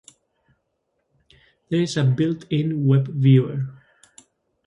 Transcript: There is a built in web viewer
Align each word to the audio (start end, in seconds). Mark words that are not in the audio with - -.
There 1.69 1.79
is 1.79 1.95
a 1.95 2.03
built 2.03 2.45
in 2.51 2.87
web 2.87 3.07
viewer 3.09 3.67